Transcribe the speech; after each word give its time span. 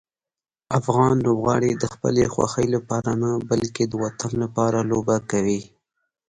افغان 0.79 1.15
لوبغاړي 1.25 1.71
د 1.77 1.83
خپلې 1.93 2.23
خوښۍ 2.33 2.67
لپاره 2.75 3.11
نه، 3.21 3.29
بلکې 3.49 3.83
د 3.87 3.93
وطن 4.03 4.31
لپاره 4.43 4.87
لوبه 4.91 5.17
کوي. 5.31 5.61